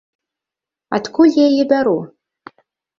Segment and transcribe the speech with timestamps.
[0.99, 1.97] Адкуль я яе бяру?